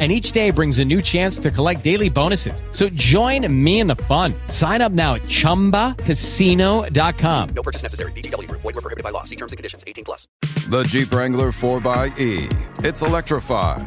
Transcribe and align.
and 0.00 0.10
each 0.10 0.32
day 0.32 0.50
brings 0.50 0.80
a 0.80 0.84
new 0.84 1.00
chance 1.00 1.38
to 1.38 1.52
collect 1.52 1.84
daily 1.84 2.08
bonuses. 2.08 2.64
So 2.70 2.88
join 2.88 3.46
me 3.62 3.78
in 3.78 3.86
the 3.86 3.94
fun. 3.94 4.34
Sign 4.48 4.80
up 4.80 4.90
now 4.90 5.14
at 5.14 5.22
ChumbaCasino.com. 5.22 7.48
No 7.50 7.62
purchase 7.62 7.84
necessary. 7.84 8.10
VGW. 8.12 8.50
Void 8.50 8.64
were 8.64 8.80
prohibited 8.80 9.04
by 9.04 9.10
law. 9.10 9.22
See 9.24 9.36
terms 9.36 9.52
and 9.52 9.58
conditions. 9.58 9.84
18 9.86 10.04
plus. 10.04 10.26
The 10.68 10.82
Jeep 10.84 11.12
Wrangler 11.12 11.50
4xE. 11.50 12.84
It's 12.84 13.02
electrified. 13.02 13.86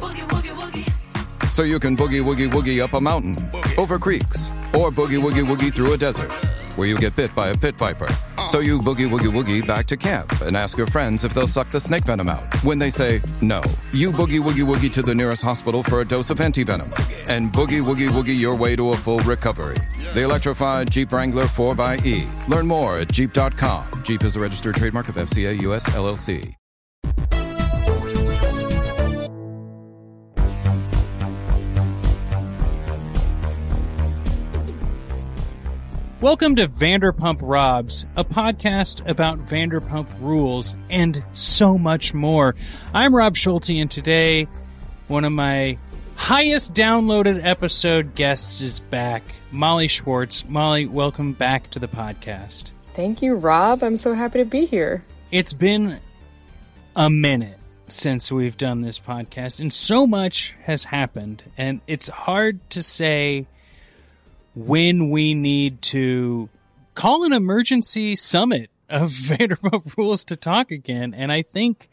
So 1.50 1.62
you 1.64 1.80
can 1.80 1.96
boogie 1.96 2.22
woogie 2.22 2.50
woogie 2.50 2.82
up 2.82 2.92
a 2.92 3.00
mountain, 3.00 3.36
over 3.78 3.98
creeks, 3.98 4.50
or 4.74 4.90
boogie 4.90 5.18
woogie 5.20 5.44
woogie 5.46 5.72
through 5.72 5.94
a 5.94 5.96
desert 5.96 6.30
where 6.76 6.86
you 6.86 6.96
get 6.96 7.16
bit 7.16 7.34
by 7.34 7.48
a 7.48 7.56
pit 7.56 7.74
viper. 7.76 8.08
So 8.48 8.60
you 8.60 8.78
boogie 8.78 9.08
woogie 9.08 9.32
woogie 9.32 9.66
back 9.66 9.86
to 9.86 9.96
camp 9.96 10.40
and 10.42 10.56
ask 10.56 10.76
your 10.76 10.86
friends 10.86 11.24
if 11.24 11.34
they'll 11.34 11.46
suck 11.46 11.70
the 11.70 11.80
snake 11.80 12.04
venom 12.04 12.28
out. 12.28 12.54
When 12.62 12.78
they 12.78 12.90
say 12.90 13.20
no, 13.42 13.62
you 13.92 14.12
boogie 14.12 14.40
woogie 14.40 14.64
woogie 14.64 14.92
to 14.92 15.02
the 15.02 15.14
nearest 15.14 15.42
hospital 15.42 15.82
for 15.82 16.00
a 16.00 16.04
dose 16.04 16.30
of 16.30 16.38
antivenom 16.38 16.90
and 17.28 17.52
boogie 17.52 17.82
woogie 17.82 18.08
woogie 18.08 18.38
your 18.38 18.54
way 18.54 18.76
to 18.76 18.90
a 18.90 18.96
full 18.96 19.18
recovery. 19.20 19.76
The 20.14 20.22
electrified 20.22 20.90
Jeep 20.90 21.12
Wrangler 21.12 21.44
4xE. 21.44 22.48
Learn 22.48 22.66
more 22.66 22.98
at 22.98 23.10
Jeep.com. 23.10 23.84
Jeep 24.04 24.22
is 24.24 24.36
a 24.36 24.40
registered 24.40 24.76
trademark 24.76 25.08
of 25.08 25.16
FCA 25.16 25.60
US 25.62 25.88
LLC. 25.90 26.54
Welcome 36.26 36.56
to 36.56 36.66
Vanderpump 36.66 37.38
Robs, 37.40 38.04
a 38.16 38.24
podcast 38.24 39.08
about 39.08 39.38
Vanderpump 39.38 40.08
rules 40.20 40.76
and 40.90 41.24
so 41.34 41.78
much 41.78 42.14
more. 42.14 42.56
I'm 42.92 43.14
Rob 43.14 43.36
Schulte, 43.36 43.70
and 43.70 43.88
today 43.88 44.48
one 45.06 45.24
of 45.24 45.30
my 45.30 45.78
highest 46.16 46.74
downloaded 46.74 47.44
episode 47.44 48.16
guests 48.16 48.60
is 48.60 48.80
back, 48.80 49.22
Molly 49.52 49.86
Schwartz. 49.86 50.44
Molly, 50.48 50.86
welcome 50.86 51.32
back 51.32 51.70
to 51.70 51.78
the 51.78 51.86
podcast. 51.86 52.72
Thank 52.94 53.22
you, 53.22 53.36
Rob. 53.36 53.84
I'm 53.84 53.96
so 53.96 54.12
happy 54.12 54.40
to 54.40 54.44
be 54.44 54.64
here. 54.64 55.04
It's 55.30 55.52
been 55.52 56.00
a 56.96 57.08
minute 57.08 57.56
since 57.86 58.32
we've 58.32 58.56
done 58.56 58.80
this 58.80 58.98
podcast, 58.98 59.60
and 59.60 59.72
so 59.72 60.08
much 60.08 60.54
has 60.64 60.82
happened, 60.82 61.44
and 61.56 61.80
it's 61.86 62.08
hard 62.08 62.68
to 62.70 62.82
say 62.82 63.46
when 64.56 65.10
we 65.10 65.34
need 65.34 65.82
to 65.82 66.48
call 66.94 67.24
an 67.24 67.32
emergency 67.32 68.16
summit 68.16 68.70
of 68.88 69.10
Vanderpump 69.10 69.96
Rules 69.96 70.24
to 70.24 70.36
talk 70.36 70.72
again. 70.72 71.14
And 71.14 71.30
I 71.30 71.42
think 71.42 71.88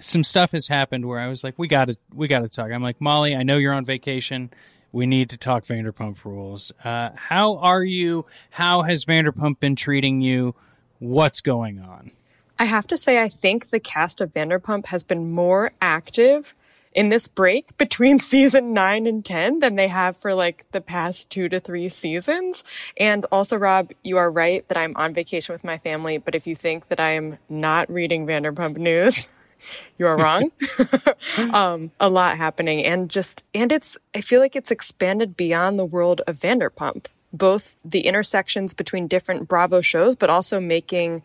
some 0.00 0.24
stuff 0.24 0.52
has 0.52 0.66
happened 0.66 1.06
where 1.06 1.20
I 1.20 1.28
was 1.28 1.44
like, 1.44 1.58
we 1.58 1.68
got 1.68 1.84
to, 1.88 1.96
we 2.12 2.26
got 2.26 2.40
to 2.40 2.48
talk. 2.48 2.72
I'm 2.72 2.82
like, 2.82 3.00
Molly, 3.00 3.36
I 3.36 3.42
know 3.42 3.58
you're 3.58 3.74
on 3.74 3.84
vacation. 3.84 4.50
We 4.92 5.06
need 5.06 5.30
to 5.30 5.36
talk 5.36 5.64
Vanderpump 5.64 6.24
Rules. 6.24 6.72
Uh, 6.82 7.10
how 7.14 7.58
are 7.58 7.84
you? 7.84 8.24
How 8.50 8.82
has 8.82 9.04
Vanderpump 9.04 9.60
been 9.60 9.76
treating 9.76 10.22
you? 10.22 10.54
What's 10.98 11.42
going 11.42 11.78
on? 11.78 12.12
I 12.58 12.64
have 12.64 12.86
to 12.86 12.96
say, 12.96 13.22
I 13.22 13.28
think 13.28 13.68
the 13.68 13.80
cast 13.80 14.22
of 14.22 14.32
Vanderpump 14.32 14.86
has 14.86 15.02
been 15.02 15.30
more 15.30 15.72
active 15.82 16.54
in 16.96 17.10
this 17.10 17.28
break 17.28 17.76
between 17.78 18.18
season 18.32 18.72
nine 18.72 19.06
and 19.06 19.24
10 19.24 19.60
than 19.60 19.76
they 19.76 19.86
have 19.86 20.16
for 20.16 20.34
like 20.34 20.64
the 20.72 20.80
past 20.80 21.30
two 21.30 21.48
to 21.48 21.60
three 21.60 21.88
seasons. 21.88 22.64
And 22.96 23.24
also, 23.30 23.56
Rob, 23.56 23.92
you 24.02 24.16
are 24.16 24.30
right 24.30 24.66
that 24.68 24.78
I'm 24.78 24.96
on 24.96 25.14
vacation 25.14 25.52
with 25.52 25.62
my 25.62 25.78
family. 25.78 26.18
But 26.18 26.34
if 26.34 26.46
you 26.46 26.56
think 26.56 26.88
that 26.88 26.98
I 26.98 27.10
am 27.10 27.38
not 27.48 27.88
reading 27.90 28.26
Vanderpump 28.26 28.78
news, 28.78 29.28
you 29.98 30.06
are 30.06 30.16
wrong. 30.16 30.50
um, 31.52 31.92
a 32.00 32.08
lot 32.08 32.36
happening 32.36 32.84
and 32.84 33.08
just, 33.08 33.44
and 33.54 33.70
it's, 33.70 33.96
I 34.14 34.22
feel 34.22 34.40
like 34.40 34.56
it's 34.56 34.70
expanded 34.70 35.36
beyond 35.36 35.78
the 35.78 35.84
world 35.84 36.22
of 36.26 36.38
Vanderpump, 36.38 37.06
both 37.32 37.76
the 37.84 38.00
intersections 38.00 38.72
between 38.72 39.06
different 39.06 39.48
Bravo 39.48 39.82
shows, 39.82 40.16
but 40.16 40.30
also 40.30 40.60
making 40.60 41.22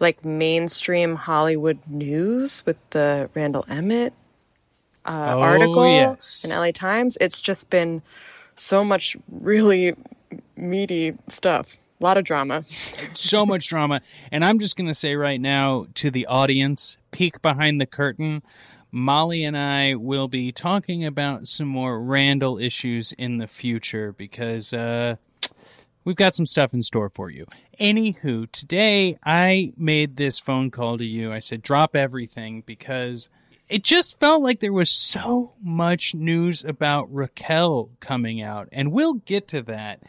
like 0.00 0.24
mainstream 0.24 1.16
Hollywood 1.16 1.78
news 1.88 2.64
with 2.64 2.76
the 2.90 3.28
Randall 3.34 3.64
Emmett 3.68 4.14
uh, 5.08 5.34
Oh, 5.34 5.40
article 5.40 5.86
yes. 5.86 6.44
in 6.44 6.50
LA 6.50 6.70
Times. 6.72 7.16
It's 7.20 7.40
just 7.40 7.70
been 7.70 8.02
so 8.56 8.84
much 8.84 9.16
really 9.30 9.94
meaty 10.56 11.16
stuff. 11.28 11.74
A 12.00 12.04
lot 12.04 12.16
of 12.16 12.24
drama. 12.24 12.64
so 13.14 13.44
much 13.44 13.68
drama. 13.68 14.00
And 14.30 14.44
I'm 14.44 14.58
just 14.58 14.76
going 14.76 14.86
to 14.86 14.94
say 14.94 15.14
right 15.16 15.40
now 15.40 15.86
to 15.94 16.10
the 16.10 16.26
audience, 16.26 16.96
peek 17.10 17.42
behind 17.42 17.80
the 17.80 17.86
curtain. 17.86 18.42
Molly 18.90 19.44
and 19.44 19.56
I 19.56 19.96
will 19.96 20.28
be 20.28 20.50
talking 20.52 21.04
about 21.04 21.46
some 21.48 21.68
more 21.68 22.00
Randall 22.00 22.58
issues 22.58 23.12
in 23.12 23.38
the 23.38 23.46
future 23.46 24.12
because 24.12 24.72
uh, 24.72 25.16
we've 26.04 26.16
got 26.16 26.34
some 26.34 26.46
stuff 26.46 26.72
in 26.72 26.80
store 26.82 27.10
for 27.10 27.30
you. 27.30 27.46
Anywho, 27.80 28.50
today 28.50 29.18
I 29.24 29.72
made 29.76 30.16
this 30.16 30.38
phone 30.38 30.70
call 30.70 30.96
to 30.98 31.04
you. 31.04 31.32
I 31.32 31.38
said, 31.40 31.62
drop 31.62 31.94
everything 31.94 32.62
because 32.64 33.28
it 33.68 33.82
just 33.82 34.18
felt 34.18 34.42
like 34.42 34.60
there 34.60 34.72
was 34.72 34.90
so 34.90 35.52
much 35.62 36.14
news 36.14 36.64
about 36.64 37.12
Raquel 37.12 37.90
coming 38.00 38.40
out. 38.40 38.68
And 38.72 38.92
we'll 38.92 39.14
get 39.14 39.48
to 39.48 39.62
that 39.62 40.02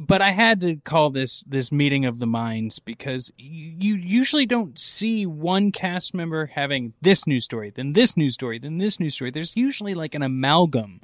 but 0.00 0.22
I 0.22 0.30
had 0.30 0.62
to 0.62 0.76
call 0.76 1.10
this 1.10 1.42
this 1.42 1.70
meeting 1.70 2.06
of 2.06 2.18
the 2.18 2.26
minds 2.26 2.78
because 2.78 3.30
you, 3.36 3.94
usually 3.96 4.46
don't 4.46 4.78
see 4.78 5.26
one 5.26 5.72
cast 5.72 6.14
member 6.14 6.46
having 6.46 6.94
this 7.02 7.26
news 7.26 7.44
story, 7.44 7.70
then 7.70 7.92
this 7.92 8.16
news 8.16 8.34
story, 8.34 8.58
then 8.58 8.78
this 8.78 8.98
news 8.98 9.14
story. 9.14 9.30
There's 9.30 9.56
usually 9.56 9.94
like 9.94 10.14
an 10.14 10.22
amalgam. 10.22 11.00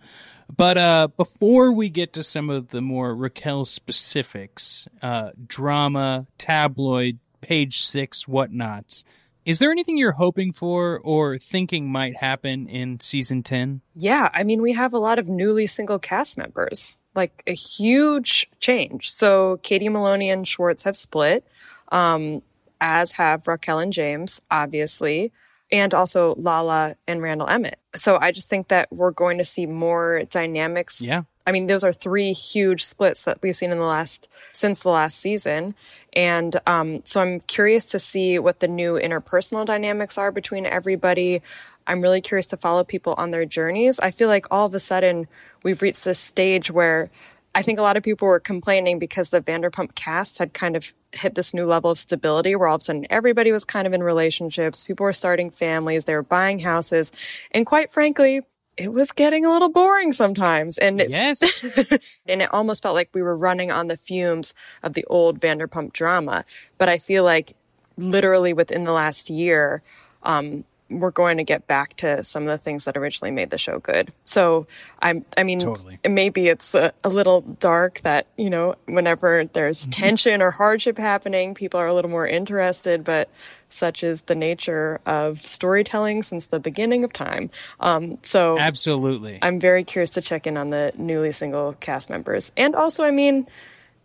But 0.54 0.78
uh, 0.78 1.09
before 1.16 1.72
we 1.72 1.91
get 1.91 2.12
to 2.15 2.22
some 2.22 2.48
of 2.48 2.69
the 2.69 2.81
more 2.81 3.15
Raquel 3.15 3.65
specifics, 3.66 4.88
uh, 5.03 5.31
drama, 5.47 6.26
tabloid, 6.38 7.19
page 7.41 7.82
six, 7.82 8.26
whatnots, 8.26 9.04
is 9.46 9.60
there 9.60 9.70
anything 9.70 9.96
you're 9.96 10.12
hoping 10.12 10.52
for 10.52 10.98
or 11.04 11.38
thinking 11.38 11.90
might 11.90 12.16
happen 12.16 12.68
in 12.68 12.98
season 12.98 13.44
10? 13.44 13.80
Yeah, 13.94 14.28
I 14.34 14.42
mean, 14.42 14.60
we 14.60 14.72
have 14.72 14.92
a 14.92 14.98
lot 14.98 15.20
of 15.20 15.28
newly 15.28 15.68
single 15.68 16.00
cast 16.00 16.36
members, 16.36 16.96
like 17.14 17.44
a 17.46 17.54
huge 17.54 18.50
change. 18.58 19.08
So 19.08 19.60
Katie 19.62 19.88
Maloney 19.88 20.30
and 20.30 20.46
Schwartz 20.46 20.82
have 20.82 20.96
split, 20.96 21.46
um, 21.92 22.42
as 22.80 23.12
have 23.12 23.46
Raquel 23.46 23.78
and 23.78 23.92
James, 23.92 24.40
obviously, 24.50 25.32
and 25.70 25.94
also 25.94 26.34
Lala 26.36 26.97
and 27.06 27.22
Randall 27.22 27.48
Emmett. 27.48 27.78
So 27.94 28.18
I 28.21 28.32
just 28.32 28.50
think 28.50 28.68
that 28.68 28.88
we're 28.91 29.12
going 29.12 29.38
to 29.38 29.44
see 29.44 29.66
more 29.66 30.24
dynamics. 30.28 31.03
Yeah. 31.03 31.22
I 31.47 31.53
mean, 31.53 31.69
those 31.69 31.84
are 31.84 31.93
three 31.93 32.33
huge 32.33 32.84
splits 32.84 33.25
that 33.25 33.41
we've 33.41 33.54
seen 33.54 33.71
in 33.71 33.78
the 33.78 33.84
last 33.84 34.28
since 34.53 34.81
the 34.81 34.91
last 34.91 35.19
season, 35.19 35.75
and 36.13 36.60
um, 36.66 37.03
so 37.04 37.21
I'm 37.21 37.41
curious 37.41 37.84
to 37.87 37.98
see 37.98 38.39
what 38.39 38.60
the 38.60 38.69
new 38.69 38.95
interpersonal 38.95 39.65
dynamics 39.65 40.19
are 40.19 40.33
between 40.33 40.66
everybody. 40.66 41.43
I'm 41.87 42.03
really 42.03 42.21
curious 42.21 42.47
to 42.47 42.57
follow 42.57 42.83
people 42.83 43.15
on 43.16 43.31
their 43.31 43.45
journeys. 43.45 44.01
I 44.01 44.10
feel 44.10 44.28
like 44.28 44.47
all 44.51 44.66
of 44.66 44.75
a 44.75 44.81
sudden 44.81 45.28
we've 45.63 45.83
reached 45.83 46.04
this 46.04 46.19
stage 46.19 46.71
where 46.71 47.10
I 47.57 47.63
think 47.63 47.78
a 47.78 47.83
lot 47.83 47.97
of 47.97 48.03
people 48.03 48.28
were 48.28 48.39
complaining 48.39 48.98
because 48.98 49.31
the 49.31 49.41
Vanderpump 49.41 49.95
cast 49.95 50.37
had 50.37 50.53
kind 50.53 50.77
of 50.77 50.93
hit 51.13 51.34
this 51.34 51.54
new 51.54 51.65
level 51.65 51.91
of 51.91 51.98
stability 51.98 52.54
where 52.54 52.69
all 52.69 52.75
of 52.75 52.83
a 52.83 52.84
sudden 52.84 53.07
everybody 53.09 53.51
was 53.51 53.65
kind 53.65 53.87
of 53.87 53.95
in 53.95 54.03
relationships. 54.03 54.84
People 54.84 55.04
were 55.04 55.15
starting 55.15 55.51
families. 55.51 56.04
They 56.04 56.15
were 56.15 56.22
buying 56.22 56.59
houses. 56.59 57.13
And 57.53 57.65
quite 57.65 57.91
frankly, 57.91 58.43
it 58.76 58.92
was 58.92 59.12
getting 59.12 59.44
a 59.44 59.50
little 59.50 59.70
boring 59.70 60.12
sometimes. 60.12 60.78
And 60.78 61.00
it, 61.00 61.10
Yes. 61.10 61.64
and 62.26 62.42
it 62.42 62.52
almost 62.52 62.82
felt 62.82 62.94
like 62.94 63.10
we 63.14 63.22
were 63.22 63.36
running 63.36 63.70
on 63.70 63.88
the 63.88 63.96
fumes 63.96 64.54
of 64.82 64.92
the 64.92 65.04
old 65.06 65.40
Vanderpump 65.40 65.92
drama. 65.92 66.44
But 66.78 66.88
I 66.88 66.98
feel 66.98 67.24
like 67.24 67.54
literally 67.96 68.52
within 68.52 68.84
the 68.84 68.92
last 68.92 69.30
year, 69.30 69.82
um, 70.22 70.64
we're 70.88 71.10
going 71.10 71.36
to 71.36 71.44
get 71.44 71.66
back 71.66 71.97
to 71.97 72.22
some 72.22 72.44
of 72.44 72.48
the 72.48 72.59
things 72.59 72.84
that 72.84 72.97
originally 72.97 73.30
made 73.30 73.50
the 73.50 73.59
show 73.59 73.78
good. 73.80 74.10
So 74.24 74.66
I'm, 75.00 75.24
I 75.36 75.42
mean, 75.42 75.59
Totally. 75.59 75.98
maybe 76.09 76.48
it's 76.48 76.74
a, 76.74 76.92
a 77.03 77.09
little 77.09 77.41
dark 77.41 78.00
that, 78.03 78.27
you 78.36 78.50
know, 78.50 78.77
whenever 78.86 79.44
there's 79.44 79.86
tension 79.86 80.41
or 80.41 80.50
hardship 80.50 80.97
happening, 80.97 81.54
people 81.54 81.80
are 81.80 81.86
a 81.86 81.94
little 81.94 82.10
more 82.10 82.27
interested, 82.27 83.03
but 83.03 83.28
such 83.68 84.04
is 84.04 84.22
the 84.22 84.36
nature 84.36 85.00
of 85.06 85.44
storytelling 85.44 86.22
since 86.22 86.47
the 86.47 86.60
beginning 86.60 87.03
of 87.03 87.12
time. 87.12 87.50
Um, 87.80 88.18
so 88.22 88.59
Absolutely. 88.59 89.41
I'm 89.42 89.59
very 89.59 89.83
curious 89.83 90.10
to 90.10 90.21
check 90.21 90.47
in 90.47 90.56
on 90.56 90.71
the 90.71 90.92
newly 90.97 91.33
single 91.33 91.72
cast 91.80 92.10
members. 92.10 92.53
And 92.56 92.77
also, 92.77 93.03
I 93.03 93.10
mean, 93.10 93.47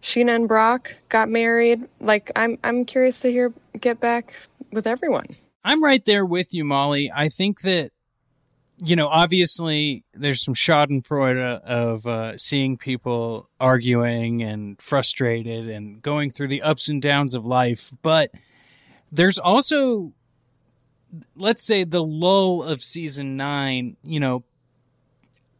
Scheana 0.01 0.35
and 0.35 0.47
Brock 0.47 0.95
got 1.09 1.29
married. 1.29 1.87
Like, 1.99 2.31
I'm, 2.35 2.57
I'm 2.63 2.85
curious 2.85 3.19
to 3.19 3.31
hear, 3.31 3.53
get 3.79 3.99
back 3.99 4.33
with 4.71 4.87
everyone. 4.87 5.27
I'm 5.63 5.83
right 5.83 6.03
there 6.05 6.25
with 6.25 6.53
you, 6.53 6.65
Molly. 6.65 7.11
I 7.13 7.29
think 7.29 7.61
that, 7.61 7.91
you 8.77 8.95
know, 8.95 9.07
obviously 9.07 10.03
there's 10.13 10.41
some 10.41 10.55
schadenfreude 10.55 11.61
of 11.61 12.07
uh, 12.07 12.37
seeing 12.37 12.77
people 12.77 13.47
arguing 13.59 14.41
and 14.41 14.81
frustrated 14.81 15.69
and 15.69 16.01
going 16.01 16.31
through 16.31 16.47
the 16.47 16.63
ups 16.63 16.89
and 16.89 17.01
downs 17.01 17.35
of 17.35 17.45
life. 17.45 17.91
But 18.01 18.31
there's 19.11 19.37
also, 19.37 20.13
let's 21.35 21.65
say, 21.65 21.83
the 21.83 22.03
lull 22.03 22.63
of 22.63 22.83
season 22.83 23.37
nine, 23.37 23.97
you 24.03 24.19
know, 24.19 24.43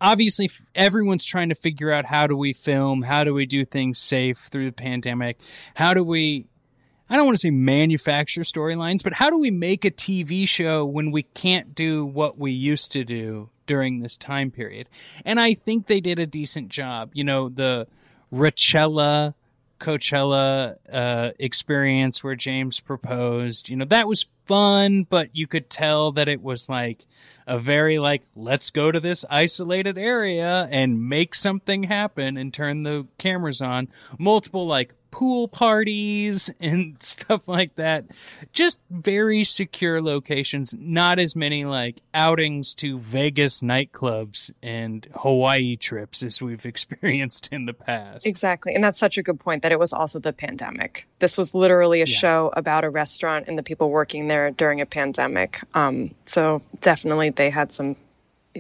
obviously 0.02 0.50
everyone's 0.74 1.26
trying 1.26 1.50
to 1.50 1.56
figure 1.56 1.92
out 1.92 2.06
how 2.06 2.26
do 2.26 2.36
we 2.36 2.54
film, 2.54 3.04
how 3.04 3.24
do 3.24 3.34
we 3.36 3.46
do 3.46 3.64
things 3.64 4.00
safe 4.00 4.50
through 4.52 4.66
the 4.66 4.72
pandemic, 4.72 5.38
how 5.76 5.94
do 5.94 6.04
we 6.04 6.48
I 7.12 7.18
don't 7.18 7.26
want 7.26 7.36
to 7.36 7.42
say 7.42 7.50
manufacture 7.50 8.42
storylines, 8.42 9.04
but 9.04 9.12
how 9.12 9.30
do 9.30 9.38
we 9.38 9.52
make 9.52 9.84
a 9.84 9.92
TV 9.92 10.48
show 10.48 10.86
when 10.86 11.12
we 11.12 11.24
can't 11.24 11.76
do 11.76 12.06
what 12.06 12.38
we 12.38 12.54
used 12.54 12.94
to 12.94 13.04
do 13.04 13.50
during 13.68 14.00
this 14.00 14.16
time 14.16 14.50
period? 14.50 14.88
And 15.26 15.38
I 15.38 15.54
think 15.54 15.88
they 15.88 16.00
did 16.00 16.20
a 16.20 16.26
decent 16.26 16.70
job. 16.70 17.12
You 17.12 17.26
know, 17.26 17.50
the 17.50 17.88
Rachella 18.32 19.34
Coachella 19.78 20.78
uh, 20.90 21.32
experience 21.38 22.24
where 22.24 22.36
James 22.36 22.80
proposed, 22.80 23.68
you 23.68 23.76
know, 23.76 23.86
that 23.86 24.08
was 24.08 24.30
fun, 24.46 25.04
but 25.04 25.36
you 25.36 25.48
could 25.48 25.70
tell 25.70 26.12
that 26.14 26.28
it 26.28 26.42
was 26.42 26.70
like 26.70 27.06
a 27.48 27.58
very 27.58 28.00
like, 28.00 28.24
let's 28.36 28.70
go 28.70 28.92
to 28.92 29.00
this 29.00 29.26
isolated 29.30 29.98
area 29.98 30.68
and 30.72 31.08
make 31.10 31.36
something 31.36 31.84
happen 31.84 32.38
and 32.38 32.54
turn 32.54 32.84
the 32.84 33.08
cameras 33.18 33.62
on. 33.62 33.88
Multiple 34.18 34.68
like 34.68 34.94
pool 35.12 35.46
parties 35.50 36.50
and 36.62 36.96
stuff 37.04 37.46
like 37.48 37.76
that. 37.76 38.06
Just 38.54 38.80
very 38.90 39.44
secure 39.44 40.02
locations, 40.02 40.74
not 40.78 41.20
as 41.20 41.36
many 41.36 41.66
like 41.66 42.00
outings 42.14 42.74
to 42.76 42.98
Vegas 43.00 43.60
nightclubs 43.62 44.52
and 44.64 45.06
Hawaii 45.16 45.76
trips 45.76 46.24
as 46.24 46.42
we've 46.42 46.66
experienced 46.66 47.50
in 47.52 47.66
the 47.66 47.74
past. 47.74 48.26
Exactly. 48.26 48.74
And 48.74 48.82
that's 48.84 49.00
such 49.00 49.18
a 49.18 49.24
good 49.24 49.40
point 49.40 49.64
that 49.64 49.74
it 49.74 49.80
was 49.80 49.92
also 49.92 50.20
the 50.20 50.32
pandemic. 50.32 51.08
This 51.20 51.38
was 51.38 51.54
literally 51.54 51.98
a 52.02 52.06
Yeah. 52.06 52.16
show 52.16 52.54
about 52.56 52.86
a 52.86 52.90
restaurant 52.90 53.50
and 53.50 53.58
the 53.60 53.64
people 53.64 53.90
working 53.90 54.28
there 54.32 54.50
during 54.50 54.80
a 54.80 54.86
pandemic. 54.86 55.60
Um, 55.74 56.16
so 56.26 56.62
definitely 56.80 57.32
they 57.32 57.50
had 57.50 57.74
some 57.74 57.98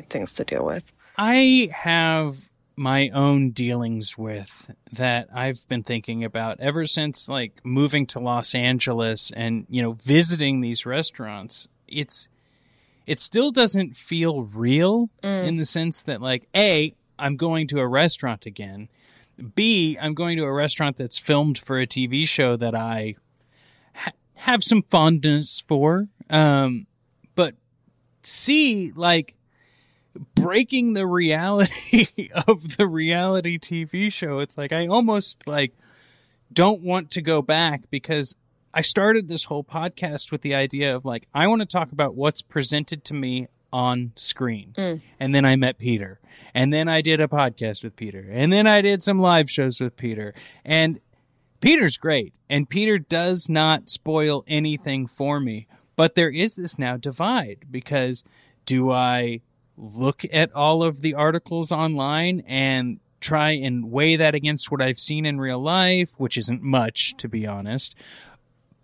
things 0.09 0.33
to 0.33 0.43
deal 0.43 0.65
with. 0.65 0.91
I 1.17 1.69
have 1.73 2.49
my 2.75 3.09
own 3.09 3.51
dealings 3.51 4.17
with 4.17 4.71
that 4.91 5.29
I've 5.33 5.67
been 5.69 5.83
thinking 5.83 6.23
about 6.23 6.59
ever 6.59 6.85
since 6.85 7.29
like 7.29 7.53
moving 7.63 8.05
to 8.07 8.19
Los 8.19 8.53
Angeles 8.53 9.31
and 9.31 9.65
you 9.69 9.81
know 9.81 9.93
visiting 9.93 10.59
these 10.59 10.85
restaurants. 10.85 11.67
It's 11.87 12.27
it 13.05 13.19
still 13.19 13.51
doesn't 13.51 13.95
feel 13.95 14.43
real 14.43 15.09
in 15.23 15.57
the 15.57 15.65
sense 15.65 16.01
that 16.03 16.21
like 16.21 16.47
a 16.55 16.93
I'm 17.19 17.35
going 17.37 17.67
to 17.69 17.79
a 17.79 17.87
restaurant 17.87 18.45
again. 18.45 18.89
B 19.55 19.97
I'm 20.01 20.13
going 20.13 20.37
to 20.37 20.43
a 20.43 20.51
restaurant 20.51 20.97
that's 20.97 21.17
filmed 21.17 21.57
for 21.57 21.79
a 21.79 21.87
TV 21.87 22.27
show 22.27 22.57
that 22.57 22.75
I 22.75 23.15
have 24.41 24.63
some 24.63 24.83
fondness 24.83 25.63
for. 25.67 26.07
Um 26.29 26.87
but 27.35 27.55
C 28.23 28.91
like 28.95 29.35
breaking 30.35 30.93
the 30.93 31.07
reality 31.07 32.29
of 32.47 32.77
the 32.77 32.87
reality 32.87 33.57
TV 33.57 34.11
show. 34.11 34.39
It's 34.39 34.57
like 34.57 34.73
I 34.73 34.87
almost 34.87 35.45
like 35.47 35.73
don't 36.51 36.81
want 36.81 37.11
to 37.11 37.21
go 37.21 37.41
back 37.41 37.89
because 37.89 38.35
I 38.73 38.81
started 38.81 39.27
this 39.27 39.45
whole 39.45 39.63
podcast 39.63 40.31
with 40.31 40.41
the 40.41 40.55
idea 40.55 40.95
of 40.95 41.05
like 41.05 41.27
I 41.33 41.47
want 41.47 41.61
to 41.61 41.65
talk 41.65 41.91
about 41.91 42.15
what's 42.15 42.41
presented 42.41 43.03
to 43.05 43.13
me 43.13 43.47
on 43.73 44.11
screen. 44.15 44.73
And 45.19 45.33
then 45.33 45.45
I 45.45 45.55
met 45.55 45.77
Peter. 45.77 46.19
And 46.53 46.73
then 46.73 46.87
I 46.89 47.01
did 47.01 47.21
a 47.21 47.27
podcast 47.27 47.83
with 47.83 47.95
Peter. 47.95 48.27
And 48.29 48.51
then 48.51 48.67
I 48.67 48.81
did 48.81 49.01
some 49.01 49.19
live 49.19 49.49
shows 49.49 49.79
with 49.79 49.95
Peter. 49.95 50.33
And 50.65 50.99
Peter's 51.61 51.97
great, 51.97 52.33
and 52.49 52.69
Peter 52.69 52.97
does 52.97 53.47
not 53.47 53.89
spoil 53.89 54.43
anything 54.47 55.05
for 55.07 55.39
me. 55.39 55.67
But 55.95 56.15
there 56.15 56.31
is 56.31 56.55
this 56.55 56.79
now 56.79 56.97
divide 56.97 57.65
because 57.69 58.25
do 58.65 58.91
I 58.91 59.41
look 59.77 60.23
at 60.33 60.53
all 60.53 60.83
of 60.83 61.01
the 61.01 61.13
articles 61.13 61.71
online 61.71 62.41
and 62.47 62.99
try 63.19 63.51
and 63.51 63.91
weigh 63.91 64.15
that 64.15 64.33
against 64.33 64.71
what 64.71 64.81
I've 64.81 64.99
seen 64.99 65.25
in 65.25 65.39
real 65.39 65.61
life, 65.61 66.09
which 66.17 66.37
isn't 66.37 66.63
much, 66.63 67.15
to 67.17 67.29
be 67.29 67.45
honest? 67.45 67.93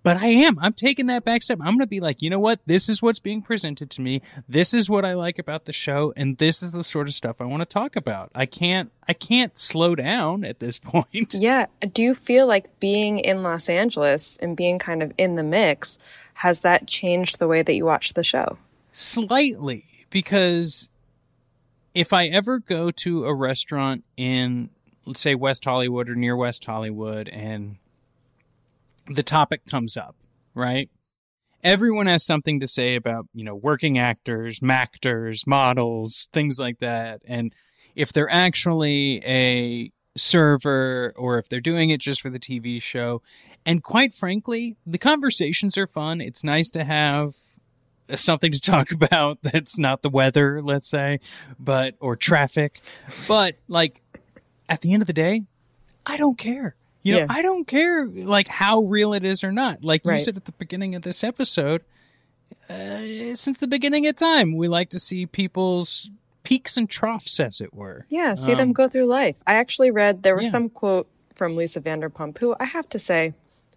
But 0.03 0.17
I 0.17 0.27
am. 0.27 0.57
I'm 0.59 0.73
taking 0.73 1.07
that 1.07 1.25
back 1.25 1.44
step. 1.44 1.59
I'm 1.59 1.73
going 1.73 1.79
to 1.79 1.88
be 1.88 1.99
like, 1.99 2.21
you 2.21 2.29
know 2.29 2.39
what? 2.39 2.61
This 2.65 2.88
is 2.88 3.01
what's 3.01 3.19
being 3.19 3.41
presented 3.41 3.89
to 3.91 4.01
me. 4.01 4.21
This 4.47 4.73
is 4.73 4.89
what 4.89 5.03
I 5.03 5.15
like 5.15 5.38
about 5.38 5.65
the 5.65 5.73
show, 5.73 6.13
and 6.15 6.38
this 6.38 6.63
is 6.63 6.71
the 6.71 6.83
sort 6.83 7.07
of 7.07 7.13
stuff 7.13 7.41
I 7.41 7.45
want 7.45 7.61
to 7.61 7.65
talk 7.65 7.95
about. 7.95 8.31
I 8.33 8.45
can't. 8.45 8.91
I 9.07 9.13
can't 9.13 9.57
slow 9.57 9.95
down 9.95 10.45
at 10.45 10.59
this 10.59 10.79
point. 10.83 11.33
Yeah. 11.33 11.65
Do 11.94 12.03
you 12.03 12.13
feel 12.13 12.47
like 12.47 12.79
being 12.79 13.19
in 13.19 13.44
Los 13.44 13.67
Angeles 13.69 14.38
and 14.38 14.55
being 14.55 14.79
kind 14.79 15.03
of 15.03 15.11
in 15.17 15.35
the 15.35 15.44
mix, 15.44 15.97
has 16.35 16.61
that 16.61 16.88
changed 16.88 17.39
the 17.39 17.47
way 17.47 17.61
that 17.61 17.73
you 17.73 17.85
watch 17.85 18.13
the 18.13 18.23
show? 18.23 18.57
Slightly, 18.91 19.85
because 20.09 20.88
if 21.93 22.13
I 22.13 22.27
ever 22.27 22.59
go 22.59 22.91
to 22.91 23.25
a 23.25 23.33
restaurant 23.33 24.03
in, 24.15 24.69
let's 25.05 25.21
say, 25.21 25.35
West 25.35 25.65
Hollywood 25.65 26.09
or 26.09 26.15
near 26.15 26.35
West 26.35 26.63
Hollywood, 26.63 27.27
and 27.27 27.77
the 29.07 29.24
topic 29.24 29.65
comes 29.65 29.98
up, 29.98 30.15
right? 30.54 30.89
Everyone 31.63 32.07
has 32.07 32.25
something 32.25 32.59
to 32.59 32.68
say 32.68 32.95
about, 32.95 33.27
you 33.33 33.44
know, 33.44 33.56
working 33.56 33.98
actors, 33.98 34.59
mactors, 34.59 35.48
models, 35.48 36.27
things 36.31 36.60
like 36.60 36.79
that. 36.79 37.22
And 37.25 37.53
if 37.96 38.13
they're 38.13 38.31
actually 38.31 39.22
a 39.25 39.91
server 40.17 41.13
or 41.15 41.38
if 41.38 41.50
they're 41.50 41.62
doing 41.62 41.89
it 41.89 42.01
just 42.01 42.22
for 42.22 42.29
the 42.29 42.39
TV 42.39 42.81
show. 42.81 43.22
And 43.65 43.84
quite 43.84 44.13
frankly, 44.13 44.75
the 44.86 44.98
conversations 44.98 45.77
are 45.77 45.88
fun. 45.88 46.22
It's 46.22 46.43
nice 46.43 46.70
to 46.72 46.84
have 46.84 47.36
something 48.15 48.51
to 48.51 48.62
talk 48.62 48.91
about 48.91 49.39
that's 49.41 49.77
not 49.77 50.01
the 50.01 50.10
weather, 50.10 50.62
let's 50.62 50.89
say, 50.89 51.20
but 51.60 51.96
or 52.00 52.15
traffic. 52.15 52.81
But 53.27 53.55
like 53.67 54.01
at 54.70 54.81
the 54.81 54.93
end 54.93 55.03
of 55.03 55.08
the 55.08 55.13
day, 55.13 55.43
I 56.05 56.17
don't 56.17 56.38
care. 56.38 56.75
You 57.07 57.13
know, 57.13 57.19
Yeah. 57.19 57.25
I 57.29 57.41
don't 57.41 57.65
care 57.65 58.05
like 58.05 58.47
how 58.49 58.81
real 58.81 59.13
it 59.13 59.23
is 59.23 59.43
or 59.43 59.51
not. 59.53 59.81
Like 59.83 60.05
you 60.05 60.19
said 60.19 60.35
at 60.35 60.43
the 60.45 60.51
beginning 60.51 60.93
of 60.95 61.03
this 61.03 61.23
episode, 61.23 61.83
uh, 62.69 63.33
since 63.33 63.59
the 63.59 63.67
beginning 63.67 64.07
of 64.07 64.15
time, 64.17 64.55
we 64.57 64.67
like 64.67 64.89
to 64.89 64.99
see 64.99 65.25
people's 65.25 66.09
peaks 66.43 66.75
and 66.77 66.89
troughs, 66.89 67.39
as 67.39 67.61
it 67.61 67.73
were. 67.73 68.05
Yeah, 68.09 68.33
see 68.35 68.53
them 68.53 68.69
Um, 68.69 68.73
go 68.73 68.87
through 68.87 69.05
life. 69.05 69.37
I 69.47 69.53
actually 69.55 69.91
read 69.91 70.23
there 70.23 70.35
was 70.35 70.45
Yeah. 70.45 70.51
some 70.51 70.69
quote 70.69 71.07
from 71.33 71.55
Lisa 71.55 71.79
Vanderpump, 71.81 72.39
who 72.39 72.55
I 72.59 72.65
have 72.65 72.89
to 72.89 72.99
say, 72.99 73.33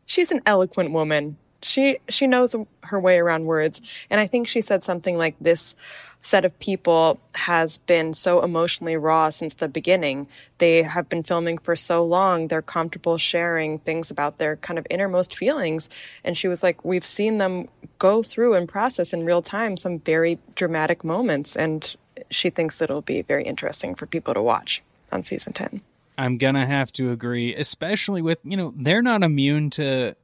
she's 0.07 0.31
an 0.33 0.41
eloquent 0.47 0.93
woman. 0.93 1.37
She 1.63 1.99
she 2.09 2.27
knows 2.27 2.57
her 2.85 2.99
way 2.99 3.19
around 3.19 3.45
words, 3.45 3.83
and 4.09 4.21
I 4.21 4.27
think 4.27 4.49
she 4.49 4.61
said 4.61 4.83
something 4.83 5.19
like 5.19 5.37
this 5.41 5.75
set 6.23 6.45
of 6.45 6.59
people 6.59 7.19
has 7.35 7.79
been 7.81 8.13
so 8.13 8.43
emotionally 8.43 8.97
raw 8.97 9.31
since 9.31 9.55
the 9.55 9.69
beginning. 9.69 10.29
They 10.59 10.83
have 10.83 11.09
been 11.09 11.23
filming 11.23 11.59
for 11.59 11.75
so 11.75 12.05
long. 12.05 12.49
They're 12.49 12.63
comfortable 12.63 13.17
sharing 13.19 13.79
things 13.81 14.11
about 14.11 14.39
their 14.39 14.57
kind 14.57 14.79
of 14.79 14.87
innermost 14.91 15.35
feelings. 15.35 15.89
And 16.25 16.37
she 16.37 16.49
was 16.49 16.63
like, 16.63 16.85
We've 16.85 17.07
seen 17.07 17.39
them 17.39 17.69
go 17.99 18.23
through 18.23 18.55
and 18.55 18.69
process 18.69 19.13
in 19.13 19.25
real 19.25 19.43
time 19.43 19.77
some 19.77 19.99
very 20.01 20.39
dramatic 20.55 21.05
moments. 21.05 21.57
And 21.57 21.95
she 22.31 22.51
thinks 22.51 22.81
it'll 22.83 23.03
be 23.03 23.23
very 23.23 23.45
interesting 23.45 23.95
for 23.95 24.07
people 24.07 24.35
to 24.35 24.43
watch 24.43 24.83
on 25.13 25.23
season 25.23 25.53
10. 25.53 25.81
I'm 26.19 26.37
gonna 26.37 26.67
have 26.67 26.93
to 26.95 27.13
agree, 27.13 27.55
especially 27.55 28.21
with 28.21 28.39
you 28.45 28.57
know 28.57 28.75
they're 28.77 29.01
not 29.01 29.23
immune 29.23 29.71
to 29.71 30.15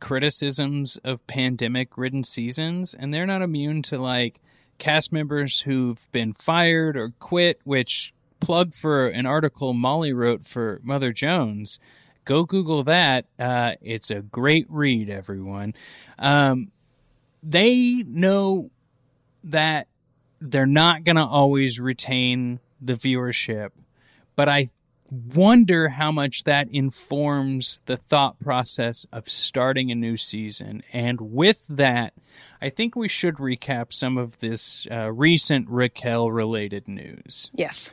criticisms 0.00 0.98
of 1.04 1.26
pandemic-ridden 1.26 2.24
seasons, 2.24 2.94
and 2.94 3.12
they're 3.12 3.26
not 3.26 3.42
immune 3.42 3.82
to 3.82 3.98
like 3.98 4.40
cast 4.78 5.12
members 5.12 5.60
who've 5.62 6.06
been 6.12 6.32
fired 6.32 6.96
or 6.96 7.12
quit. 7.18 7.60
Which 7.64 8.12
plug 8.40 8.74
for 8.74 9.08
an 9.08 9.26
article 9.26 9.72
Molly 9.72 10.12
wrote 10.12 10.44
for 10.46 10.80
Mother 10.82 11.12
Jones. 11.12 11.78
go 12.24 12.44
Google 12.44 12.82
that. 12.84 13.26
Uh, 13.38 13.72
it's 13.80 14.10
a 14.10 14.20
great 14.20 14.66
read, 14.68 15.10
everyone. 15.10 15.74
Um, 16.18 16.70
they 17.42 18.04
know 18.06 18.70
that 19.44 19.88
they're 20.40 20.66
not 20.66 21.04
going 21.04 21.16
to 21.16 21.24
always 21.24 21.78
retain 21.78 22.60
the 22.80 22.94
viewership, 22.94 23.70
but 24.36 24.48
I 24.48 24.68
wonder 25.34 25.88
how 25.88 26.10
much 26.12 26.44
that 26.44 26.68
informs 26.70 27.80
the 27.86 27.96
thought 27.96 28.38
process 28.40 29.06
of 29.12 29.28
starting 29.28 29.90
a 29.90 29.94
new 29.94 30.16
season. 30.16 30.82
And 30.92 31.20
with 31.20 31.66
that, 31.68 32.14
I 32.60 32.68
think 32.68 32.96
we 32.96 33.08
should 33.08 33.36
recap 33.36 33.92
some 33.92 34.18
of 34.18 34.38
this 34.40 34.86
uh, 34.90 35.12
recent 35.12 35.68
Raquel 35.68 36.30
related 36.30 36.88
news. 36.88 37.50
Yes. 37.54 37.92